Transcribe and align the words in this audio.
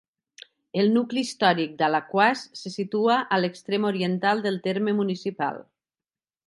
El 0.83 0.87
nucli 0.95 1.23
històric 1.25 1.75
d'Alaquàs 1.81 2.43
se 2.63 2.73
situa 2.79 3.21
a 3.37 3.41
l'extrem 3.43 3.89
oriental 3.93 4.43
del 4.47 4.63
terme 4.69 5.01
municipal. 5.03 5.67